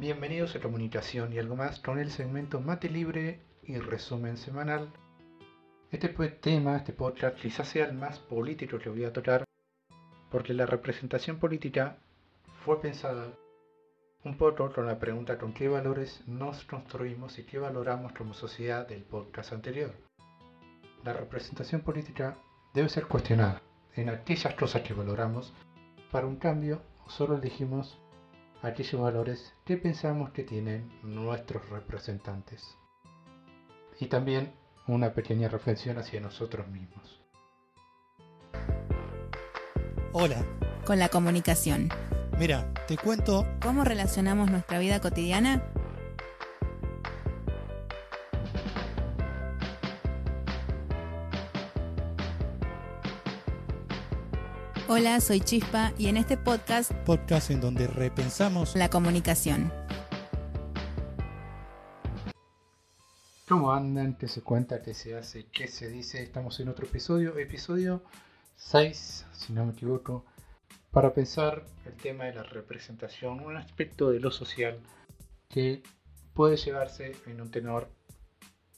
Bienvenidos 0.00 0.54
a 0.54 0.60
Comunicación 0.60 1.32
y 1.32 1.40
algo 1.40 1.56
más 1.56 1.80
con 1.80 1.98
el 1.98 2.12
segmento 2.12 2.60
Mate 2.60 2.88
Libre 2.88 3.40
y 3.64 3.78
resumen 3.78 4.36
semanal. 4.36 4.92
Este 5.90 6.08
tema, 6.08 6.76
este 6.76 6.92
podcast, 6.92 7.36
quizás 7.36 7.66
sea 7.66 7.86
el 7.86 7.94
más 7.94 8.20
político 8.20 8.78
que 8.78 8.90
voy 8.90 9.04
a 9.04 9.12
tocar, 9.12 9.42
porque 10.30 10.54
la 10.54 10.66
representación 10.66 11.40
política 11.40 11.96
fue 12.64 12.80
pensada 12.80 13.26
un 14.22 14.36
poco 14.36 14.72
con 14.72 14.86
la 14.86 15.00
pregunta 15.00 15.36
con 15.36 15.52
qué 15.52 15.66
valores 15.66 16.22
nos 16.28 16.62
construimos 16.62 17.36
y 17.40 17.42
qué 17.42 17.58
valoramos 17.58 18.12
como 18.12 18.34
sociedad 18.34 18.86
del 18.86 19.02
podcast 19.02 19.52
anterior. 19.52 19.92
La 21.02 21.12
representación 21.12 21.80
política 21.80 22.38
debe 22.72 22.88
ser 22.88 23.06
cuestionada 23.06 23.62
en 23.96 24.10
aquellas 24.10 24.54
cosas 24.54 24.82
que 24.82 24.94
valoramos 24.94 25.52
para 26.12 26.28
un 26.28 26.36
cambio 26.36 26.82
solo 27.08 27.36
elegimos 27.36 27.98
aquellos 28.62 29.00
valores 29.00 29.54
que 29.64 29.76
pensamos 29.76 30.30
que 30.30 30.44
tienen 30.44 30.90
nuestros 31.02 31.68
representantes. 31.68 32.76
Y 34.00 34.06
también 34.06 34.52
una 34.86 35.12
pequeña 35.12 35.48
reflexión 35.48 35.98
hacia 35.98 36.20
nosotros 36.20 36.66
mismos. 36.68 37.20
Hola. 40.12 40.44
Con 40.86 40.98
la 40.98 41.10
comunicación. 41.10 41.90
Mira, 42.38 42.72
te 42.86 42.96
cuento 42.96 43.46
cómo 43.60 43.84
relacionamos 43.84 44.50
nuestra 44.50 44.78
vida 44.78 45.00
cotidiana 45.00 45.62
Hola, 54.90 55.20
soy 55.20 55.40
Chispa 55.40 55.92
y 55.98 56.06
en 56.06 56.16
este 56.16 56.38
podcast, 56.38 56.92
podcast 57.04 57.50
en 57.50 57.60
donde 57.60 57.86
repensamos 57.86 58.74
la 58.74 58.88
comunicación. 58.88 59.70
¿Cómo 63.46 63.70
andan? 63.70 64.16
¿Qué 64.16 64.28
se 64.28 64.40
cuenta? 64.40 64.80
¿Qué 64.80 64.94
se 64.94 65.14
hace? 65.14 65.44
¿Qué 65.52 65.68
se 65.68 65.90
dice? 65.90 66.22
Estamos 66.22 66.58
en 66.60 66.70
otro 66.70 66.86
episodio, 66.86 67.36
episodio 67.36 68.02
6, 68.56 69.26
si 69.30 69.52
no 69.52 69.66
me 69.66 69.72
equivoco, 69.72 70.24
para 70.90 71.12
pensar 71.12 71.66
el 71.84 71.92
tema 71.92 72.24
de 72.24 72.36
la 72.36 72.44
representación, 72.44 73.40
un 73.40 73.58
aspecto 73.58 74.10
de 74.10 74.20
lo 74.20 74.30
social 74.30 74.80
que 75.50 75.82
puede 76.32 76.56
llevarse 76.56 77.14
en 77.26 77.42
un 77.42 77.50
tenor 77.50 77.90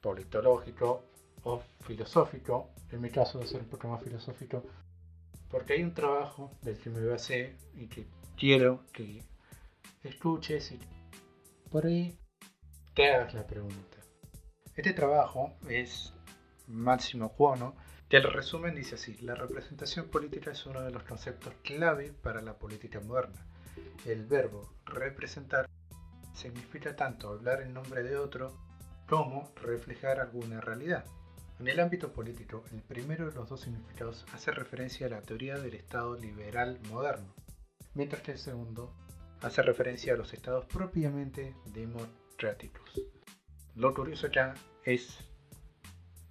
politológico 0.00 1.04
o 1.44 1.62
filosófico, 1.86 2.70
en 2.90 3.00
mi 3.00 3.10
caso 3.10 3.38
va 3.38 3.44
a 3.44 3.48
ser 3.48 3.60
un 3.60 3.68
poco 3.68 3.86
más 3.86 4.02
filosófico, 4.02 4.64
porque 5.52 5.74
hay 5.74 5.82
un 5.82 5.94
trabajo 5.94 6.50
del 6.62 6.78
que 6.78 6.90
me 6.90 7.04
basé 7.06 7.54
y 7.76 7.86
que 7.86 8.06
quiero 8.36 8.84
que 8.92 9.22
escuches 10.02 10.72
y 10.72 10.80
por 11.70 11.86
ahí 11.86 12.18
te 12.94 13.12
hagas 13.12 13.34
la 13.34 13.46
pregunta. 13.46 13.98
Este 14.74 14.94
trabajo 14.94 15.52
es 15.68 16.14
Máximo 16.66 17.34
Cuono, 17.34 17.76
que 18.08 18.16
el 18.16 18.24
resumen 18.24 18.74
dice 18.74 18.94
así, 18.94 19.16
la 19.20 19.34
representación 19.34 20.08
política 20.08 20.50
es 20.50 20.64
uno 20.64 20.80
de 20.80 20.90
los 20.90 21.02
conceptos 21.02 21.54
clave 21.62 22.12
para 22.12 22.40
la 22.40 22.58
política 22.58 23.00
moderna. 23.00 23.46
El 24.06 24.24
verbo 24.24 24.72
representar 24.86 25.68
significa 26.32 26.96
tanto 26.96 27.28
hablar 27.28 27.60
en 27.60 27.74
nombre 27.74 28.02
de 28.02 28.16
otro 28.16 28.56
como 29.06 29.52
reflejar 29.56 30.18
alguna 30.18 30.62
realidad. 30.62 31.04
En 31.62 31.68
el 31.68 31.78
ámbito 31.78 32.12
político, 32.12 32.64
el 32.72 32.82
primero 32.82 33.28
de 33.30 33.36
los 33.36 33.48
dos 33.48 33.60
significados 33.60 34.26
hace 34.32 34.50
referencia 34.50 35.06
a 35.06 35.10
la 35.10 35.22
teoría 35.22 35.60
del 35.60 35.74
Estado 35.74 36.16
liberal 36.16 36.80
moderno, 36.90 37.32
mientras 37.94 38.20
que 38.20 38.32
el 38.32 38.38
segundo 38.38 38.92
hace 39.42 39.62
referencia 39.62 40.14
a 40.14 40.16
los 40.16 40.32
estados 40.32 40.66
propiamente 40.66 41.54
democráticos. 41.66 43.00
Lo 43.76 43.94
curioso 43.94 44.26
acá 44.26 44.54
es 44.82 45.18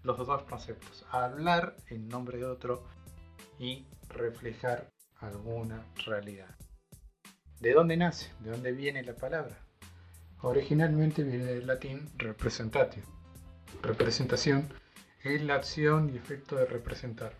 los 0.03 0.17
dos 0.17 0.43
conceptos, 0.43 1.05
hablar 1.11 1.77
en 1.87 2.09
nombre 2.09 2.37
de 2.39 2.47
otro 2.47 2.83
y 3.57 3.87
reflejar 4.09 4.91
alguna 5.21 5.85
realidad. 6.05 6.57
¿De 7.61 7.71
dónde 7.71 7.95
nace? 7.95 8.33
¿De 8.41 8.51
dónde 8.51 8.73
viene 8.73 9.01
la 9.01 9.15
palabra? 9.15 9.57
Originalmente 10.41 11.23
viene 11.23 11.45
del 11.45 11.67
latín 11.67 12.09
representatio, 12.17 13.03
representación 13.81 14.67
es 15.23 15.41
la 15.43 15.55
acción 15.55 16.09
y 16.09 16.17
efecto 16.17 16.55
de 16.55 16.65
representar. 16.65 17.33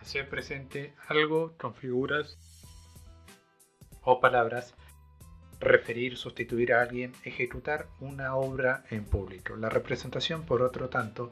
Hacer 0.00 0.28
presente 0.28 0.94
algo 1.08 1.56
con 1.58 1.74
figuras 1.74 2.38
o 4.02 4.20
palabras, 4.20 4.74
referir, 5.58 6.16
sustituir 6.16 6.72
a 6.72 6.82
alguien, 6.82 7.12
ejecutar 7.24 7.88
una 8.00 8.34
obra 8.34 8.84
en 8.90 9.04
público. 9.04 9.56
La 9.56 9.68
representación, 9.68 10.46
por 10.46 10.62
otro 10.62 10.88
tanto, 10.88 11.30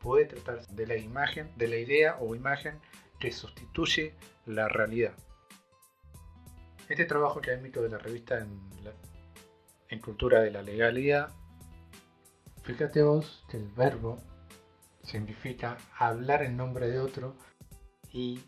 puede 0.00 0.26
tratarse 0.26 0.74
de 0.74 0.86
la 0.86 0.96
imagen, 0.96 1.50
de 1.56 1.68
la 1.68 1.76
idea 1.76 2.16
o 2.20 2.34
imagen 2.34 2.80
que 3.18 3.32
sustituye 3.32 4.14
la 4.46 4.68
realidad. 4.68 5.12
Este 6.88 7.04
trabajo 7.04 7.40
académico 7.40 7.82
de 7.82 7.90
la 7.90 7.98
revista 7.98 8.38
en, 8.38 8.68
Cultura 10.00 10.40
de 10.40 10.50
la 10.50 10.62
Legalidad, 10.62 11.30
fíjate 12.62 13.02
vos 13.02 13.44
que 13.50 13.58
el 13.58 13.68
verbo 13.72 14.22
significa 15.08 15.78
hablar 15.98 16.42
en 16.42 16.56
nombre 16.56 16.88
de 16.88 17.00
otro 17.00 17.36
y 18.12 18.40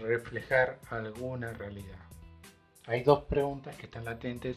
reflejar 0.00 0.80
alguna 0.90 1.52
realidad. 1.52 1.98
Hay 2.86 3.02
dos 3.02 3.24
preguntas 3.24 3.76
que 3.76 3.86
están 3.86 4.04
latentes 4.04 4.56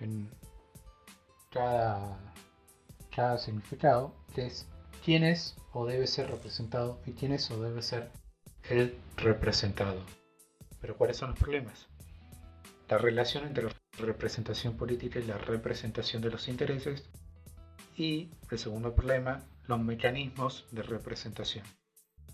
en 0.00 0.30
cada, 1.50 2.18
significado, 3.38 4.14
que 4.34 4.46
es 4.46 4.68
quién 5.04 5.24
es 5.24 5.56
o 5.72 5.86
debe 5.86 6.06
ser 6.06 6.30
representado 6.30 7.00
y 7.04 7.12
quién 7.12 7.32
es 7.32 7.50
o 7.50 7.60
debe 7.60 7.82
ser 7.82 8.10
el 8.70 8.96
representado. 9.16 10.04
Pero 10.80 10.96
¿cuáles 10.96 11.16
son 11.16 11.30
los 11.30 11.38
problemas? 11.38 11.88
La 12.88 12.96
relación 12.96 13.44
entre 13.44 13.64
la 13.64 13.72
representación 13.98 14.76
política 14.76 15.18
y 15.18 15.24
la 15.24 15.36
representación 15.36 16.22
de 16.22 16.30
los 16.30 16.48
intereses. 16.48 17.10
Y 17.96 18.30
el 18.50 18.58
segundo 18.58 18.94
problema, 18.94 19.42
los 19.68 19.78
mecanismos 19.78 20.66
de 20.72 20.82
representación. 20.82 21.64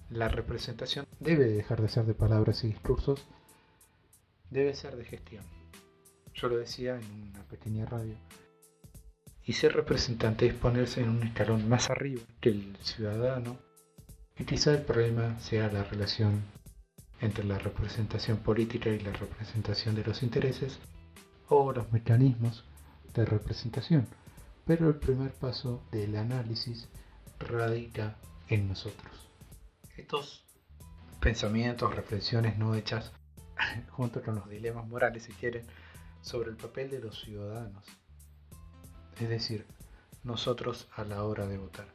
La 0.09 0.29
representación 0.29 1.05
debe 1.19 1.47
dejar 1.47 1.83
de 1.83 1.89
ser 1.89 2.07
de 2.07 2.15
palabras 2.15 2.63
y 2.63 2.69
discursos, 2.69 3.27
debe 4.51 4.75
ser 4.75 4.97
de 4.97 5.05
gestión. 5.05 5.45
Yo 6.33 6.49
lo 6.49 6.57
decía 6.57 6.99
en 6.99 7.31
una 7.31 7.43
pequeña 7.43 7.87
radio. 7.87 8.15
Y 9.45 9.55
ser 9.55 9.75
representante 9.75 10.47
es 10.47 10.55
ponerse 10.55 11.03
en 11.03 11.11
un 11.11 11.23
escalón 11.25 11.69
más 11.69 11.91
arriba 11.91 12.23
que 12.41 12.51
el 12.51 12.77
ciudadano. 12.81 13.59
Y 14.39 14.45
quizá 14.45 14.73
el 14.73 14.83
problema 14.83 15.39
sea 15.41 15.71
la 15.71 15.83
relación 15.83 16.43
entre 17.21 17.45
la 17.45 17.59
representación 17.59 18.39
política 18.39 18.91
y 18.91 19.01
la 19.01 19.13
representación 19.13 19.97
de 19.97 20.05
los 20.05 20.23
intereses 20.23 20.79
o 21.49 21.73
los 21.73 21.93
mecanismos 21.93 22.65
de 23.13 23.25
representación. 23.25 24.07
Pero 24.67 24.89
el 24.89 24.97
primer 24.97 25.33
paso 25.33 25.83
del 25.91 26.17
análisis 26.17 26.89
radica 27.45 28.17
en 28.49 28.69
nosotros. 28.69 29.31
Estos 29.97 30.45
pensamientos, 31.21 31.95
reflexiones 31.95 32.59
no 32.59 32.75
hechas, 32.75 33.13
junto 33.91 34.23
con 34.23 34.35
los 34.35 34.49
dilemas 34.49 34.87
morales, 34.87 35.25
si 35.25 35.33
quieren, 35.33 35.67
sobre 36.21 36.51
el 36.51 36.57
papel 36.57 36.91
de 36.91 37.01
los 37.01 37.21
ciudadanos. 37.21 37.85
Es 39.21 39.29
decir, 39.29 39.67
nosotros 40.23 40.89
a 40.97 41.05
la 41.05 41.23
hora 41.23 41.47
de 41.47 41.59
votar. 41.59 41.87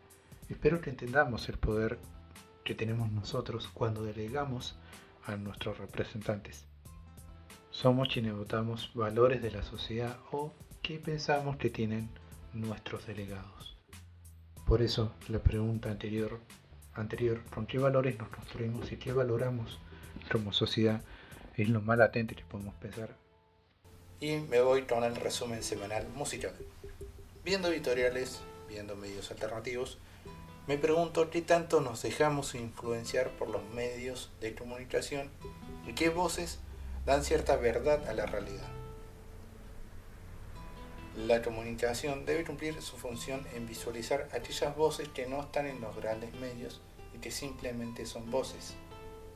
Espero 0.49 0.81
que 0.81 0.89
entendamos 0.89 1.49
el 1.49 1.57
poder 1.57 1.99
que 2.63 2.75
tenemos 2.75 3.11
nosotros 3.11 3.67
cuando 3.67 4.03
delegamos 4.03 4.79
a 5.25 5.35
nuestros 5.35 5.77
representantes. 5.77 6.65
Somos 7.71 8.07
quienes 8.07 8.35
votamos 8.35 8.91
valores 8.93 9.41
de 9.41 9.51
la 9.51 9.63
sociedad 9.63 10.17
o 10.31 10.53
qué 10.81 10.99
pensamos 10.99 11.57
que 11.57 11.69
tienen 11.69 12.09
nuestros 12.53 13.05
delegados. 13.05 13.78
Por 14.69 14.83
eso 14.83 15.11
la 15.29 15.39
pregunta 15.39 15.89
anterior, 15.89 16.39
anterior, 16.93 17.41
¿con 17.51 17.65
qué 17.65 17.79
valores 17.79 18.19
nos 18.19 18.29
construimos 18.29 18.91
y 18.91 18.97
qué 18.97 19.11
valoramos 19.11 19.79
como 20.31 20.53
sociedad? 20.53 21.01
Es 21.57 21.69
lo 21.69 21.81
más 21.81 21.97
latente 21.97 22.35
que 22.35 22.43
podemos 22.43 22.75
pensar. 22.75 23.15
Y 24.19 24.35
me 24.37 24.61
voy 24.61 24.83
con 24.83 25.03
el 25.03 25.15
resumen 25.15 25.63
semanal 25.63 26.07
musical. 26.09 26.53
Viendo 27.43 27.69
editoriales, 27.69 28.41
viendo 28.67 28.95
medios 28.95 29.31
alternativos, 29.31 29.97
me 30.67 30.77
pregunto 30.77 31.31
qué 31.31 31.41
tanto 31.41 31.81
nos 31.81 32.03
dejamos 32.03 32.53
influenciar 32.53 33.31
por 33.39 33.49
los 33.49 33.63
medios 33.73 34.29
de 34.39 34.53
comunicación 34.53 35.31
y 35.87 35.93
qué 35.93 36.09
voces 36.09 36.59
dan 37.07 37.23
cierta 37.23 37.55
verdad 37.55 38.07
a 38.07 38.13
la 38.13 38.27
realidad. 38.27 38.78
La 41.27 41.41
comunicación 41.41 42.25
debe 42.25 42.45
cumplir 42.45 42.81
su 42.81 42.95
función 42.95 43.45
en 43.53 43.67
visualizar 43.67 44.29
aquellas 44.31 44.73
voces 44.77 45.09
que 45.09 45.27
no 45.27 45.41
están 45.41 45.65
en 45.65 45.81
los 45.81 45.93
grandes 45.97 46.33
medios 46.35 46.79
y 47.13 47.17
que 47.17 47.29
simplemente 47.29 48.05
son 48.05 48.31
voces, 48.31 48.75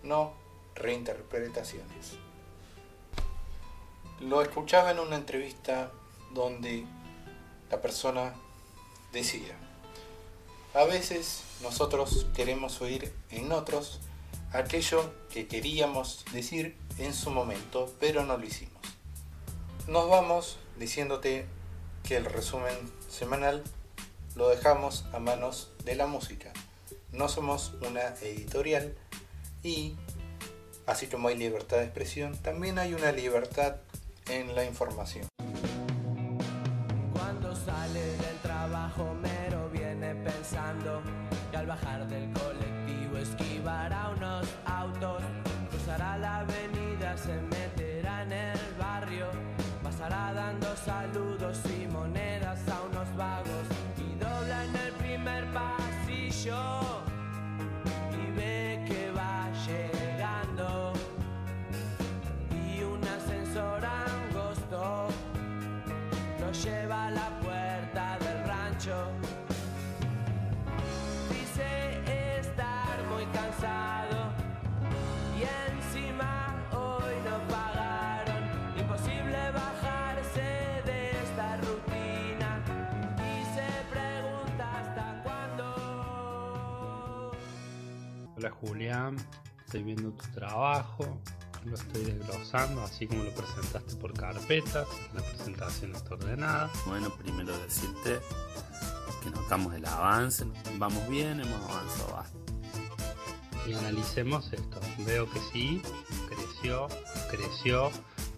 no 0.01 0.31
reinterpretaciones. 0.75 2.13
Lo 4.21 4.41
escuchaba 4.41 4.91
en 4.91 4.99
una 4.99 5.17
entrevista 5.17 5.91
donde 6.33 6.85
la 7.69 7.81
persona 7.81 8.33
decía. 9.11 9.57
A 10.73 10.85
veces 10.85 11.43
nosotros 11.61 12.27
queremos 12.33 12.81
oír 12.81 13.13
en 13.29 13.51
otros 13.51 13.99
aquello 14.53 15.13
que 15.29 15.47
queríamos 15.47 16.23
decir 16.31 16.77
en 16.97 17.13
su 17.13 17.29
momento, 17.29 17.91
pero 17.99 18.23
no 18.23 18.37
lo 18.37 18.45
hicimos. 18.45 18.81
Nos 19.87 20.09
vamos 20.09 20.57
diciéndote 20.77 21.45
que 22.03 22.17
el 22.17 22.25
resumen 22.25 22.75
semanal 23.09 23.63
lo 24.35 24.49
dejamos 24.49 25.05
a 25.13 25.19
manos 25.19 25.71
de 25.85 25.95
la 25.95 26.07
música. 26.07 26.51
No 27.11 27.29
somos 27.29 27.73
una 27.87 28.09
editorial 28.21 28.93
y 29.63 29.95
así 30.85 31.07
como 31.07 31.29
hay 31.29 31.37
libertad 31.37 31.77
de 31.77 31.83
expresión, 31.83 32.37
también 32.37 32.79
hay 32.79 32.93
una 32.93 33.11
libertad 33.11 33.77
en 34.29 34.55
la 34.55 34.65
información. 34.65 35.27
Cuando 37.13 37.55
sale 37.55 38.01
del 38.01 38.37
trabajo 38.41 39.13
mero 39.21 39.69
viene 39.69 40.15
pensando 40.15 41.01
que 41.51 41.57
al 41.57 41.67
bajar 41.67 42.07
del 42.07 42.31
colectivo 42.33 43.17
esquivará 43.17 44.09
Hola 88.43 88.55
Julián, 88.59 89.15
estoy 89.65 89.83
viendo 89.83 90.11
tu 90.11 90.27
trabajo, 90.33 91.17
lo 91.63 91.75
estoy 91.75 92.03
desglosando 92.03 92.83
así 92.83 93.07
como 93.07 93.23
lo 93.23 93.33
presentaste 93.33 93.95
por 93.95 94.11
carpetas, 94.11 94.85
la 95.13 95.21
presentación 95.21 95.95
está 95.95 96.15
ordenada. 96.15 96.69
Bueno, 96.85 97.09
primero 97.15 97.57
decirte 97.59 98.19
que 99.23 99.29
notamos 99.29 99.73
el 99.75 99.85
avance, 99.85 100.43
vamos 100.77 101.07
bien, 101.07 101.39
hemos 101.39 101.71
avanzado 101.71 102.15
bastante. 102.15 102.53
Y 103.65 103.73
analicemos 103.75 104.51
esto. 104.51 104.81
Veo 105.05 105.31
que 105.31 105.39
sí, 105.53 105.81
creció, 106.27 106.89
creció, 107.31 107.91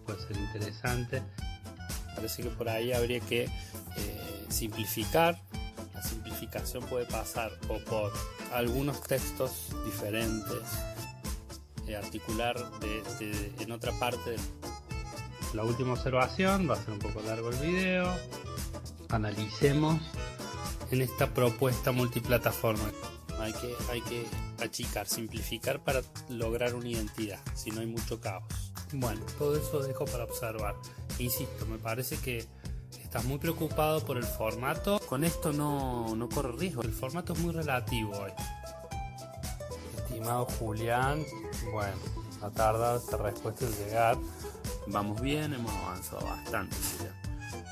puede 0.06 0.20
ser 0.20 0.38
interesante. 0.38 1.24
Parece 2.14 2.44
que 2.44 2.50
por 2.50 2.70
ahí 2.70 2.94
habría 2.94 3.22
que 3.22 3.46
eh, 3.46 4.46
simplificar. 4.50 5.42
Puede 6.90 7.06
pasar 7.06 7.52
o 7.70 7.78
por 7.80 8.12
algunos 8.54 9.02
textos 9.02 9.52
diferentes, 9.86 10.62
eh, 11.88 11.96
articular 11.96 12.58
de- 12.80 13.02
de- 13.20 13.64
en 13.64 13.72
otra 13.72 13.92
parte 14.00 14.32
del 14.32 14.40
La 15.54 15.64
última 15.64 15.94
observación, 15.94 16.70
va 16.70 16.74
a 16.74 16.78
ser 16.84 16.92
un 16.92 17.00
poco 17.00 17.22
largo 17.22 17.50
el 17.50 17.56
video. 17.58 18.14
Analicemos 19.10 20.02
en 20.92 21.02
esta 21.02 21.34
propuesta 21.34 21.92
multiplataforma. 21.94 22.92
Hay 23.40 23.54
que, 23.54 23.74
hay 23.90 24.02
que 24.02 24.26
achicar, 24.64 25.08
simplificar 25.08 25.82
para 25.84 26.02
lograr 26.30 26.76
una 26.76 26.90
identidad, 26.90 27.40
si 27.54 27.72
no 27.72 27.80
hay 27.82 27.88
mucho 27.88 28.20
caos. 28.20 28.44
Bueno, 28.94 29.22
todo 29.38 29.56
eso 29.58 29.80
dejo 29.82 30.04
para 30.06 30.26
observar. 30.26 30.76
Insisto, 31.20 31.66
me 31.68 31.78
parece 31.78 32.18
que 32.18 32.46
estás 33.16 33.30
muy 33.30 33.38
preocupado 33.38 34.02
por 34.02 34.18
el 34.18 34.26
formato. 34.26 35.00
Con 35.08 35.24
esto 35.24 35.54
no, 35.54 36.14
no 36.18 36.28
corre 36.28 36.52
riesgo. 36.52 36.82
El 36.82 36.92
formato 36.92 37.32
es 37.32 37.40
muy 37.40 37.54
relativo 37.54 38.12
hoy. 38.12 38.32
Estimado 39.96 40.46
Julián, 40.60 41.24
bueno, 41.72 41.96
ha 42.42 42.50
tardado 42.50 42.98
esta 42.98 43.16
respuesta 43.16 43.64
en 43.68 43.72
llegar. 43.72 44.18
Vamos 44.88 45.22
bien, 45.22 45.54
hemos 45.54 45.72
avanzado 45.72 46.26
bastante, 46.26 46.76
Julián. 46.76 47.16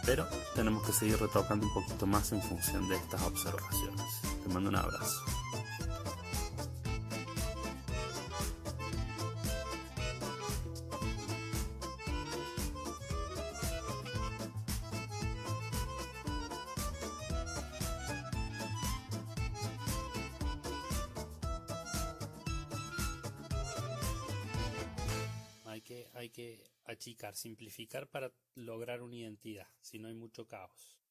Pero 0.06 0.26
tenemos 0.56 0.82
que 0.88 0.94
seguir 0.94 1.20
retocando 1.20 1.68
un 1.68 1.74
poquito 1.74 2.08
más 2.08 2.32
en 2.32 2.42
función 2.42 2.88
de 2.88 2.96
estas 2.96 3.22
observaciones. 3.24 4.22
Te 4.48 4.54
mando 4.54 4.70
un 4.70 4.78
abrazo. 4.78 5.26
Hay 26.24 26.30
que 26.30 26.64
achicar, 26.86 27.36
simplificar 27.36 28.08
para 28.10 28.34
lograr 28.56 29.02
una 29.02 29.16
identidad, 29.16 29.68
si 29.82 30.00
no 30.00 30.08
hay 30.08 30.16
mucho 30.16 30.48
caos. 30.48 31.03